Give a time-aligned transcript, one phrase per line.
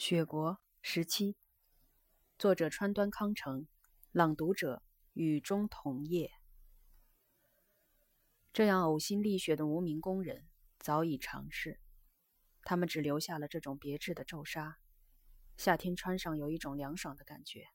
[0.00, 1.36] 雪国十七，
[2.38, 3.68] 作者川端康成，
[4.12, 6.30] 朗读者雨中桐叶。
[8.50, 11.80] 这样呕心沥血的无名工人早已尝试，
[12.62, 14.78] 他们只留下了这种别致的皱纱。
[15.58, 17.66] 夏天穿上有一种凉爽的感觉，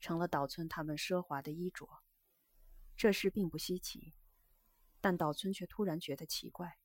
[0.00, 1.86] 成了岛村他们奢华的衣着。
[2.96, 4.12] 这事并不稀奇，
[5.00, 6.78] 但岛村却突然觉得奇怪：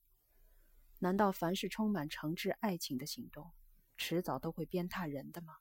[1.00, 3.52] 难道凡是充满诚挚爱情的行动？
[3.98, 5.58] 迟早都会鞭挞人的吗？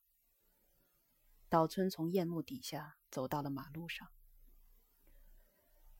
[1.48, 4.10] 岛村从夜幕底下走到了马路上，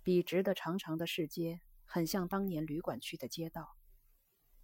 [0.03, 3.77] 笔直的长长的市街很像当年旅馆区的街道。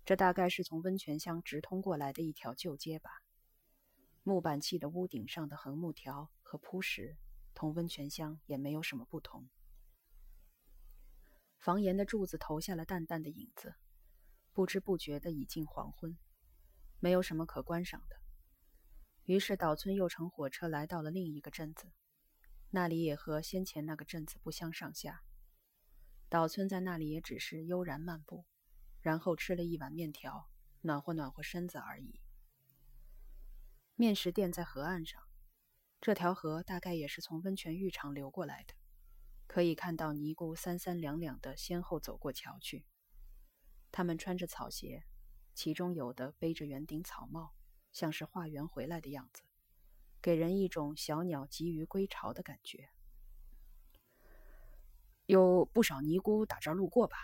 [0.05, 3.23] 这大概是从温泉乡直通过来的一条旧街吧。
[4.25, 7.17] 木板砌的屋顶上的横木条和铺石，
[7.55, 9.49] 同温泉乡也没有什么不同。
[11.59, 13.77] 房檐的柱子投下了淡淡的影子，
[14.53, 16.19] 不知不觉的已近黄昏。
[17.03, 18.21] 没有什么可观赏的，
[19.25, 21.93] 于是岛村又乘火车来到了另一个镇子，
[22.69, 25.23] 那里也和先前那个镇子不相上下。
[26.29, 28.45] 岛村在那里也只是悠然漫步，
[29.01, 30.51] 然后吃了一碗面条，
[30.83, 32.21] 暖和暖和身子而已。
[33.97, 35.23] 面食店在河岸上，
[36.03, 38.75] 这条河大概也是从温泉浴场流过来的，
[39.47, 42.85] 可以看到尼姑三三两两的先后走过桥去，
[43.91, 45.07] 他们穿着草鞋。
[45.55, 47.55] 其中有的背着圆顶草帽，
[47.93, 49.43] 像是化缘回来的样子，
[50.23, 52.91] 给人一种小鸟急于归巢的感觉。
[55.27, 57.17] 有不少尼姑打这儿路过吧？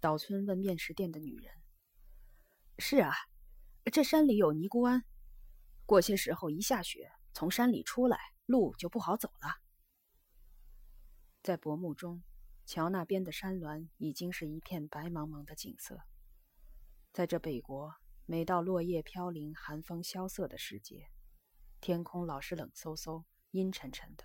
[0.00, 1.54] 岛村问面食店的女人
[2.78, 3.12] ：“是啊，
[3.92, 5.04] 这山里有尼姑庵，
[5.86, 9.60] 过些时候一下雪，从山里出来，路就不好走了。”
[11.42, 12.22] 在薄暮中，
[12.64, 16.00] 桥那边的山峦已经是一片白茫茫的景色。
[17.14, 17.94] 在这北国，
[18.26, 21.12] 每到落叶飘零、寒风萧瑟的时节，
[21.80, 24.24] 天空老是冷飕飕、阴沉沉的，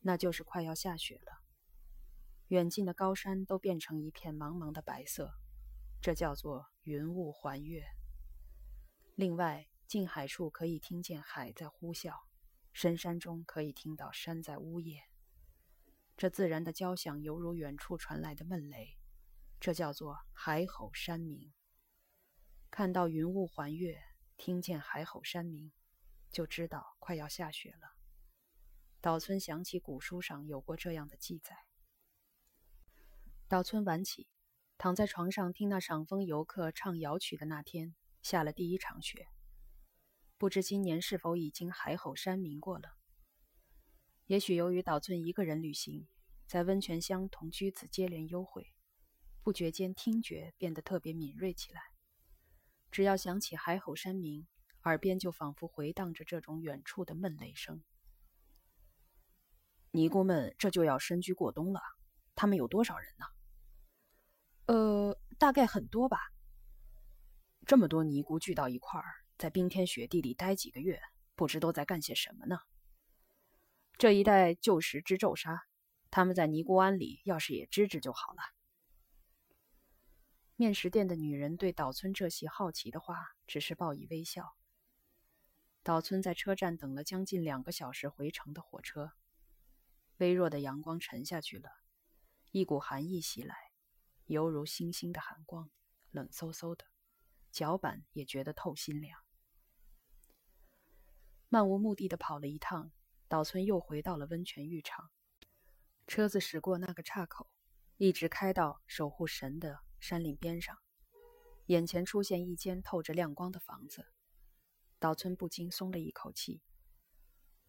[0.00, 1.44] 那就是快要下雪了。
[2.48, 5.34] 远近的高山都变成一片茫茫的白色，
[6.00, 7.84] 这叫做云雾环月。
[9.14, 12.22] 另外，近海处可以听见海在呼啸，
[12.72, 15.04] 深山中可以听到山在呜咽。
[16.16, 18.98] 这自然的交响，犹如远处传来的闷雷。
[19.62, 21.52] 这叫做海吼山鸣。
[22.68, 24.02] 看到云雾环月，
[24.36, 25.70] 听见海吼山鸣，
[26.32, 27.92] 就知道快要下雪了。
[29.00, 31.54] 岛村想起古书上有过这样的记载。
[33.46, 34.26] 岛村晚起，
[34.78, 39.28] 躺在床上听那赏风游客唱谣曲的那天，下了第一场雪。
[40.38, 42.96] 不知今年是否已经海吼山鸣过了？
[44.26, 46.08] 也许由于岛村一个人旅行，
[46.48, 48.71] 在温泉乡同居子接连幽会。
[49.42, 51.82] 不觉间，听觉变得特别敏锐起来。
[52.90, 54.46] 只要想起海吼山鸣，
[54.84, 57.82] 耳边就仿佛回荡着这种远处的闷雷声。
[59.90, 61.80] 尼姑们这就要深居过冬了，
[62.34, 63.26] 他们有多少人呢？
[64.66, 66.18] 呃，大概很多吧。
[67.66, 71.00] 这么多尼姑聚到一块儿，在冰天雪地里待几个月，
[71.34, 72.60] 不知都在干些什么呢？
[73.98, 75.64] 这一带旧时织皱纱，
[76.10, 78.42] 他们在尼姑庵里要是也织织就好了。
[80.62, 84.54] 面食店的女人对岛村这些好奇的话，只是报以微笑。
[85.82, 89.10] 岛村在车站等了将近两个小时回程的火车，
[90.18, 91.68] 微弱的阳光沉下去了，
[92.52, 93.56] 一股寒意袭来，
[94.26, 95.68] 犹如星星的寒光，
[96.12, 96.84] 冷飕飕的，
[97.50, 99.18] 脚板也觉得透心凉。
[101.48, 102.92] 漫无目的的跑了一趟，
[103.26, 105.10] 岛村又回到了温泉浴场。
[106.06, 107.50] 车子驶过那个岔口，
[107.96, 109.80] 一直开到守护神的。
[110.02, 110.76] 山岭边上，
[111.66, 114.04] 眼前出现一间透着亮光的房子，
[114.98, 116.60] 岛村不禁松了一口气。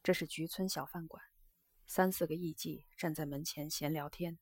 [0.02, 1.24] 这是菊村小饭馆，
[1.86, 4.40] 三四个艺妓站在门前闲聊天。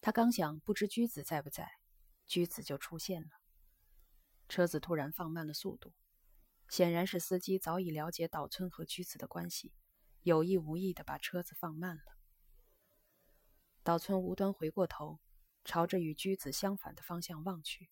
[0.00, 1.70] 他刚想不知居子在不在，
[2.26, 3.28] 居子就出现了。
[4.48, 5.92] 车子突然放慢了速度，
[6.68, 9.72] 显然是司机早已了解岛村和居子的关系，
[10.22, 12.02] 有意无意的把车子放慢了。
[13.84, 15.20] 岛村无端回过头。
[15.64, 17.90] 朝着与驹子相反的方向望去，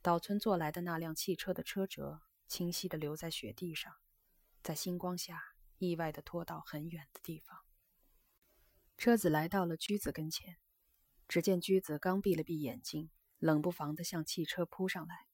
[0.00, 3.94] 岛村坐来的那辆汽车的车辙清晰地留在雪地上，
[4.62, 7.58] 在星光下意外地拖到很远的地方。
[8.96, 10.58] 车子来到了驹子跟前，
[11.28, 15.26] 只见驹子刚闭了闭眼睛，冷不防地向汽车扑上来。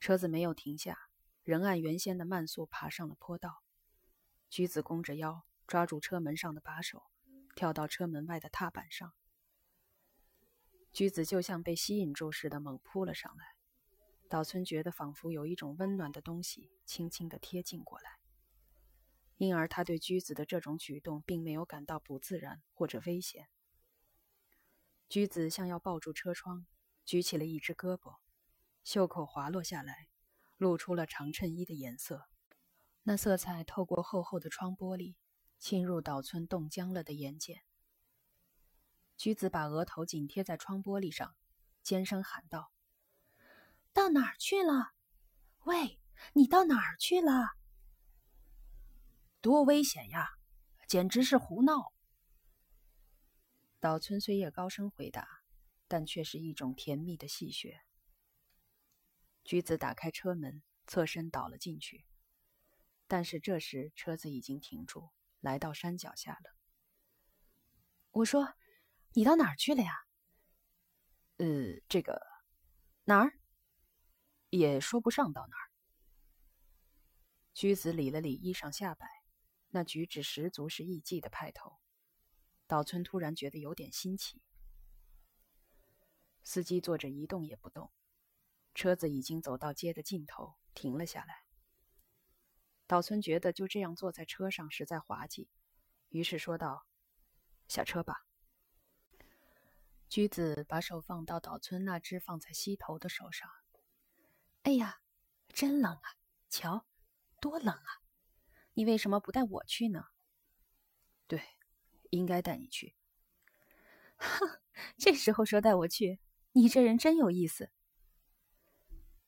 [0.00, 0.98] 车子没有停下，
[1.42, 3.62] 仍按原先的慢速爬上了坡道。
[4.50, 7.04] 驹子弓着腰，抓住车门上的把手，
[7.54, 9.14] 跳到车门外的踏板上。
[10.94, 13.44] 居子就像被吸引住似的，猛扑了上来。
[14.28, 18.20] 岛村觉得仿佛有一种温暖的东西轻轻地贴近过来，
[19.36, 23.48] 因而他对驹子的这种举动并没有感到不自然或者危险。
[25.08, 26.64] 驹子像要抱住车窗，
[27.04, 28.18] 举起了一只胳膊，
[28.84, 30.06] 袖口滑落下来，
[30.58, 32.28] 露出了长衬衣的颜色。
[33.02, 35.16] 那色彩透过厚厚的窗玻璃，
[35.58, 37.58] 侵入岛村冻僵了的眼睑。
[39.16, 41.34] 驹子把额头紧贴在窗玻璃上，
[41.82, 42.72] 尖声喊道
[43.92, 44.92] ：“到哪儿去了？
[45.64, 46.00] 喂，
[46.32, 47.56] 你到哪儿去了？
[49.40, 50.38] 多危险呀！
[50.86, 51.92] 简直是胡闹！”
[53.80, 55.42] 岛村虽也高声回答，
[55.86, 57.80] 但却是一种甜蜜的戏谑。
[59.44, 62.06] 驹子打开车门，侧身倒了进去。
[63.06, 66.56] 但是这时车子已经停住，来到山脚下了。
[68.10, 68.54] 我说
[69.14, 69.92] ：“你到哪儿去了呀
[71.38, 72.20] ？”“呃，这个
[73.04, 73.38] 哪儿
[74.50, 75.66] 也说不上到哪儿。”
[77.54, 79.08] 驹子理了理衣裳下摆，
[79.70, 81.78] 那举止十足是艺妓的派头。
[82.66, 84.42] 岛村突然觉得有点新奇。
[86.42, 87.92] 司机坐着一动也不动，
[88.74, 91.44] 车子已经走到街的尽头，停了下来。
[92.86, 95.48] 岛村觉得就这样坐在车上实在滑稽，
[96.08, 96.86] 于是说道
[97.68, 98.26] ：“下车吧。”
[100.14, 103.50] 驹子把手放到岛村那只放在膝头的手上。
[104.62, 105.00] “哎呀，
[105.48, 106.02] 真冷啊！
[106.48, 106.86] 瞧，
[107.40, 107.98] 多冷啊！
[108.74, 110.04] 你为什么不带我去呢
[111.26, 111.42] ？”“对，
[112.10, 112.94] 应该带你去。
[114.14, 114.60] ”“哼，
[114.96, 116.20] 这时候说带我去，
[116.52, 117.72] 你这人真有意思。”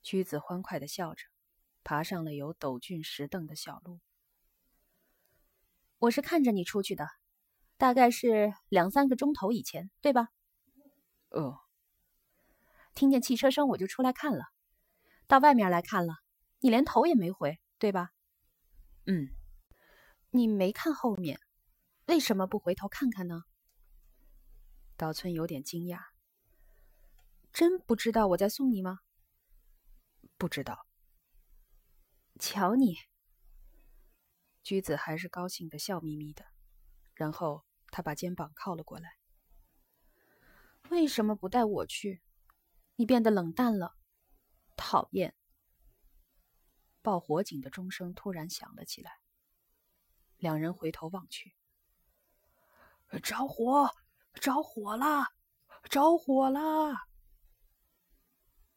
[0.05, 1.25] 驹子欢快的笑着。
[1.83, 3.99] 爬上了有陡峻石凳的小路。
[5.99, 7.09] 我是看着你出去的，
[7.77, 10.29] 大概是两三个钟头以前，对吧？
[11.31, 11.61] 哦。
[12.95, 14.45] 听见汽车声我就出来看了，
[15.27, 16.15] 到外面来看了，
[16.61, 18.11] 你连头也没回，对吧？
[19.07, 19.29] 嗯。
[20.31, 21.41] 你没看后面，
[22.07, 23.45] 为什么不回头看看呢？
[24.97, 26.01] 岛村有点惊讶。
[27.53, 28.99] 真不知道我在送你吗？
[30.37, 30.87] 不知道。
[32.39, 32.97] 瞧你，
[34.63, 36.45] 驹子还是高兴的笑眯眯的，
[37.15, 39.17] 然后他把肩膀靠了过来。
[40.91, 42.23] 为什么不带我去？
[42.97, 43.97] 你变得冷淡了，
[44.77, 45.35] 讨厌！
[47.03, 49.21] 报火警的钟声突然响了起来，
[50.37, 51.55] 两人回头望去，
[53.23, 53.91] 着火！
[54.35, 55.31] 着火啦！
[55.89, 57.07] 着火啦！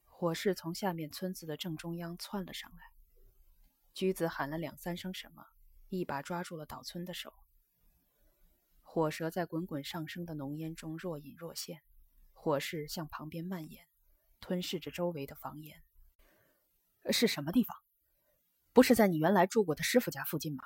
[0.06, 2.94] 火势从下面村子的正中央窜了上来。
[3.94, 5.46] 驹子喊了两三声什么，
[5.90, 7.34] 一把抓住了岛村的手。
[8.82, 11.82] 火舌在滚滚上升的浓烟中若隐若现，
[12.42, 13.86] 火势向旁边蔓延，
[14.40, 15.84] 吞噬着周围的房檐。
[17.12, 17.76] 是什么地方？
[18.72, 20.64] 不是在你原来住过的师傅家附近吗？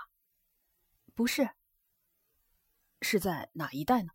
[1.15, 1.49] 不是。
[3.01, 4.11] 是在哪一带呢？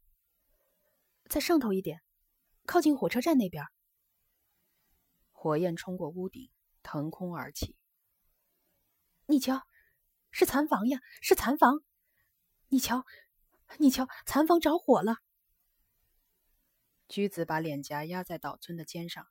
[1.29, 2.01] 在上头一点，
[2.65, 3.65] 靠近火车站那边。
[5.33, 6.53] 火焰冲过屋顶，
[6.85, 7.77] 腾空而起。
[9.27, 9.67] 你瞧，
[10.31, 11.83] 是残房呀，是残房！
[12.69, 13.05] 你瞧，
[13.79, 15.17] 你瞧，残房着火了。
[17.09, 19.27] 驹子把脸颊压在岛村的肩上，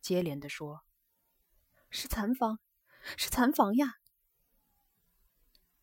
[0.00, 0.84] 接连的说
[1.90, 2.60] ：“是残房，
[3.16, 3.96] 是残房呀！”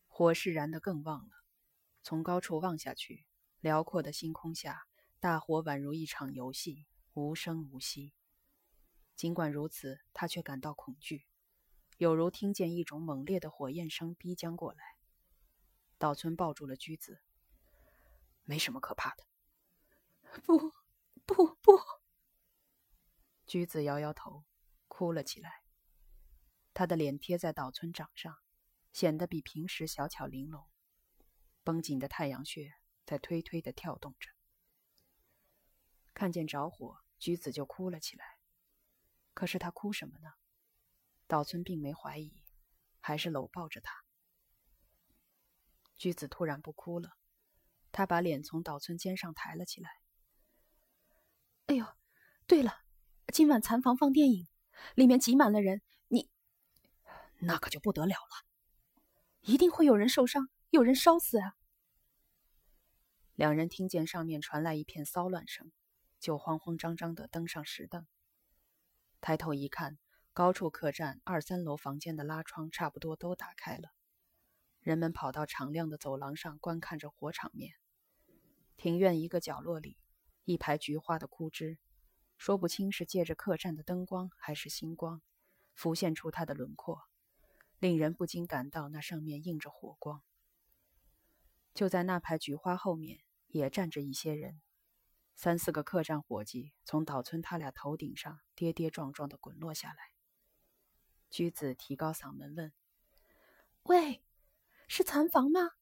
[0.08, 1.44] 火势燃得更旺了。
[2.02, 3.26] 从高处望下去，
[3.60, 4.86] 辽阔的星空下，
[5.20, 8.14] 大火宛如一场游戏，无声无息。
[9.14, 11.26] 尽管如此，他却感到恐惧。
[11.98, 14.96] 有如听见一种猛烈的火焰声逼将过来，
[15.98, 17.20] 岛村抱住了驹子。
[18.44, 19.24] 没什么可怕的。
[20.44, 20.72] 不，
[21.26, 21.78] 不，不！
[23.46, 24.44] 橘子摇摇头，
[24.88, 25.62] 哭了起来。
[26.72, 28.38] 他的脸贴在岛村掌上，
[28.92, 30.66] 显得比平时小巧玲珑。
[31.64, 34.30] 绷紧的太阳穴在推推的跳动着。
[36.14, 38.24] 看见着火，橘子就哭了起来。
[39.34, 40.30] 可是他哭什么呢？
[41.26, 42.44] 岛村并没怀疑，
[43.00, 44.04] 还是搂抱着他。
[45.96, 47.18] 橘子突然不哭了，
[47.90, 49.90] 他把脸从岛村肩上抬了起来。
[51.66, 51.84] 哎呦，
[52.46, 52.72] 对了，
[53.32, 54.46] 今晚残房放电影，
[54.94, 56.30] 里面挤满了人，你
[57.40, 58.46] 那可就不得了了，
[59.40, 61.56] 一定会有人受伤，有人烧死啊！
[63.34, 65.72] 两人听见上面传来一片骚乱声，
[66.20, 68.06] 就慌慌张张的登上石凳，
[69.20, 69.98] 抬头一看。
[70.32, 73.88] 高处客栈二三楼房间的拉窗差不多都打开了，
[74.82, 77.72] 人们跑到敞亮的走廊上观看着火场面。
[78.76, 79.96] 庭院一个角落里，
[80.46, 81.76] 一排菊花的枯枝，
[82.38, 85.20] 说不清是借着客栈的灯光还是星光，
[85.74, 87.02] 浮现出它的轮廓，
[87.80, 90.22] 令人不禁感到那上面映着火光。
[91.74, 94.62] 就在那排菊花后面，也站着一些人，
[95.34, 100.12] 三四个客栈伙计从岛村他俩头顶上跌跌撞撞的滚落下来。
[101.28, 102.72] 居子提高嗓门问
[103.82, 104.22] ：“喂，
[104.86, 105.72] 是残房吗？”“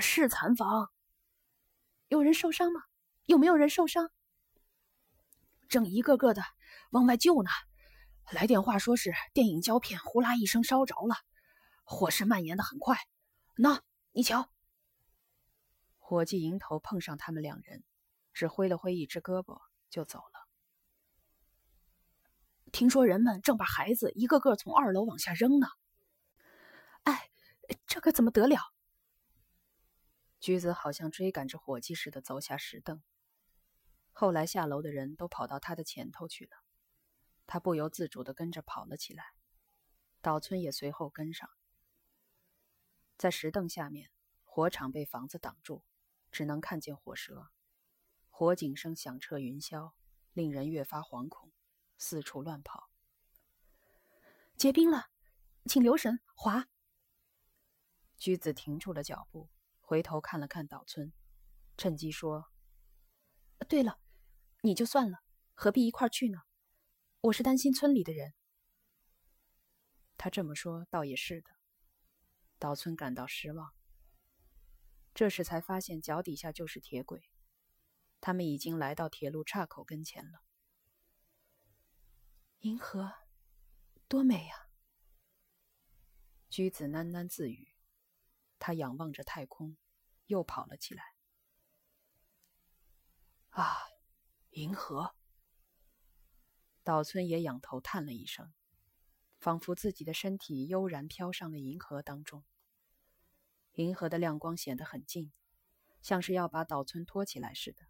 [0.00, 0.92] 是残房。
[2.06, 2.84] ”“有人受伤吗？
[3.26, 4.10] 有没有人受伤
[5.68, 6.42] ？”“正一个个的
[6.90, 7.50] 往外救呢。”
[8.32, 11.14] 来电话说是电影胶片，呼啦一声烧着了，
[11.84, 12.96] 火势蔓延的很快。
[13.54, 14.50] 那，你瞧，
[15.98, 17.84] 伙计迎头碰上他们两人，
[18.32, 20.48] 只挥了挥一只胳膊就走了。
[22.72, 25.66] 听说人们正把孩子一个个从二楼往下扔呢。
[27.02, 27.28] 哎，
[27.86, 28.56] 这可怎么得了？
[30.40, 33.02] 驹子好像追赶着伙计似的走下石凳，
[34.16, 36.52] 后来下楼的人都跑到他的前头去了。
[37.46, 39.34] 他不由自主的跟着跑了起来，
[40.22, 41.50] 岛村也随后跟上。
[43.18, 44.10] 在石凳下面，
[44.44, 45.84] 火场被房子挡住，
[46.30, 47.50] 只能看见火舌，
[48.30, 49.92] 火警声响彻云霄，
[50.32, 51.52] 令人越发惶恐，
[51.98, 52.88] 四处乱跑。
[54.56, 55.10] 结冰了，
[55.66, 56.68] 请留神滑。
[58.16, 61.12] 驹子停住了脚步，回头看了看岛村，
[61.76, 62.46] 趁机说
[63.68, 63.98] ：“对了，
[64.64, 65.18] 你就算了，
[65.52, 66.40] 何必一块去呢？”
[67.20, 68.32] 我是担心村里的人。
[70.16, 71.50] 他这么说倒也是的。
[72.58, 73.74] 岛村感到失望。
[75.12, 77.30] 这时才发现脚底下就是铁轨，
[78.22, 80.42] 他们已经来到铁路岔口跟前了。
[82.60, 83.12] 银河，
[84.08, 84.70] 多美呀！
[86.48, 87.74] 居子喃喃自语。
[88.58, 89.76] 他仰望着太空，
[90.24, 91.14] 又跑了起来。
[93.50, 93.76] 啊，
[94.56, 95.16] 银河！
[96.84, 98.52] 岛村也仰头叹了一声，
[99.40, 102.44] 仿佛自己的身体悠然飘上了银河当中。
[103.72, 105.32] 银河的亮光显得很近，
[106.00, 107.82] 像是要把岛村托起来似的。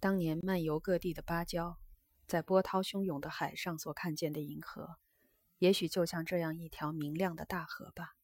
[0.00, 1.78] 当年漫游各地的芭蕉，
[2.26, 4.96] 在波涛汹涌的海上所看见的银河，
[5.58, 8.16] 也许就像这样一条明亮的大河吧。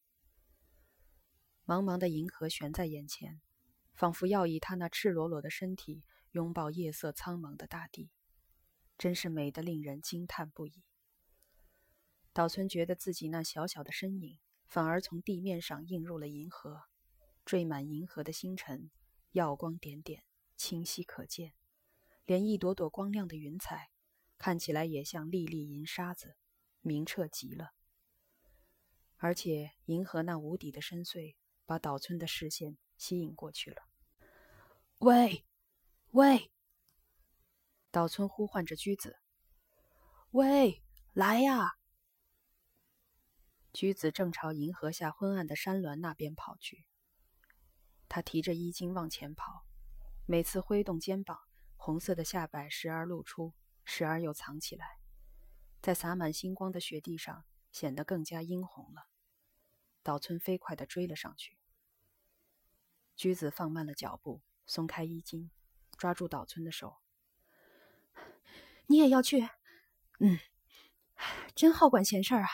[1.65, 3.41] 茫茫的银河悬在眼前，
[3.95, 8.11] 仿佛要以他那赤裸裸的身体拥抱夜色苍茫的大地。
[8.99, 10.83] 真是美得令人惊叹不已。
[12.35, 16.83] 岛村觉得自己那小小的身影，反而从地面上映入了银河，
[17.47, 18.91] 缀满银河的星辰，
[19.33, 21.55] 耀光点点，清晰可见，
[22.27, 23.91] 连一朵朵光亮的云彩，
[24.37, 26.37] 看起来也像粒粒银沙子，
[26.83, 27.73] 明澈极了。
[29.17, 33.83] 而且银河那无底的深邃，把岛村的视线吸引过去了。
[34.99, 35.47] 喂，
[36.13, 36.51] 喂！
[37.93, 39.17] 岛村呼唤着驹子
[40.33, 41.77] ：“喂，来呀！”
[43.73, 46.85] 驹子正朝银河下昏暗的山峦那边跑去。
[48.09, 49.65] 他提着衣襟往前跑，
[50.27, 51.39] 每次挥动肩膀，
[51.77, 54.99] 红色的下摆时而露出，时而又藏起来，
[55.81, 59.07] 在洒满星光的雪地上显得更加殷红了。
[60.03, 61.57] 岛村飞快地追了上去。
[63.15, 65.53] 驹子放慢了脚步，松开衣襟，
[66.01, 66.97] 抓住岛村的手。
[68.87, 69.47] 你也要去？
[70.19, 70.39] 嗯，
[71.55, 72.49] 真好管闲事儿啊！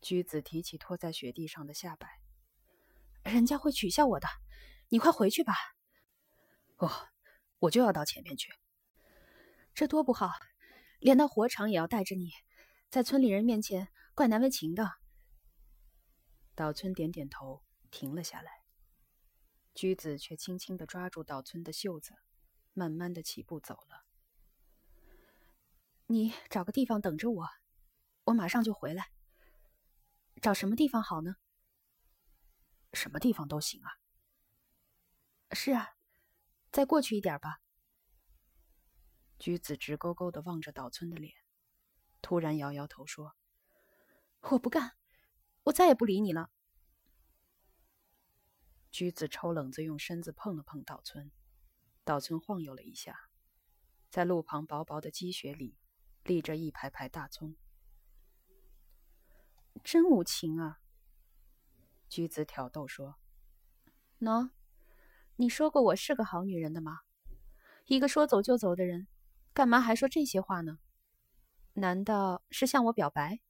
[0.00, 2.20] 驹子提起拖在雪地上的下摆，
[3.24, 4.28] 人家会取笑我的。
[4.88, 5.52] 你快回去吧。
[6.76, 7.08] 哦，
[7.58, 8.52] 我就要到前面去。
[9.74, 10.30] 这多不好，
[11.00, 12.30] 连到火场也要带着你，
[12.88, 14.92] 在村里人面前怪难为情的。
[16.54, 18.63] 岛村点点头，停了下来。
[19.74, 22.14] 驹子却轻轻地抓住岛村的袖子，
[22.72, 24.04] 慢慢的起步走了。
[26.06, 27.48] 你找个地方等着我，
[28.24, 29.10] 我马上就回来。
[30.40, 31.36] 找什么地方好呢？
[32.92, 33.98] 什么地方都行啊。
[35.50, 35.96] 是啊，
[36.70, 37.60] 再过去一点吧。
[39.38, 41.34] 菊子直勾勾的望着岛村的脸，
[42.22, 43.34] 突然摇摇头说
[44.50, 44.96] ：“我不干，
[45.64, 46.50] 我再也不理你了。”
[48.94, 51.32] 菊子抽冷子用身子碰了碰岛村，
[52.04, 53.28] 岛村晃悠了一下，
[54.08, 55.76] 在路旁薄薄的积雪里。
[56.22, 57.56] 立着一排排大葱，
[59.82, 60.80] 真无情啊！
[62.08, 63.16] 菊子挑逗说
[64.20, 64.50] ：“喏，
[65.36, 67.00] 你说过我是个好女人的吗？
[67.86, 69.08] 一个说走就走的人，
[69.52, 70.78] 干嘛还说这些话呢？
[71.74, 73.40] 难道是向我表白？”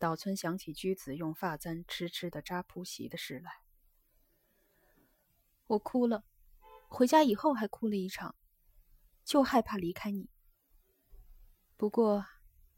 [0.00, 3.60] 岛村想起居子用发簪痴痴的扎铺席的事来，
[5.66, 6.24] 我哭了，
[6.88, 8.34] 回家以后还哭了一场，
[9.26, 10.30] 就害怕离开你。
[11.76, 12.24] 不过，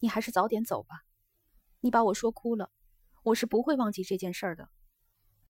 [0.00, 1.04] 你还是早点走吧。
[1.78, 2.72] 你把我说哭了，
[3.22, 4.68] 我是不会忘记这件事的。